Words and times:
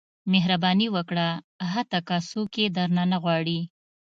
•مهرباني 0.31 0.87
وکړه، 0.95 1.27
حتی 1.73 1.99
که 2.07 2.17
څوک 2.29 2.51
یې 2.61 2.65
درنه 2.75 3.03
نه 3.11 3.17
غواړي. 3.23 3.59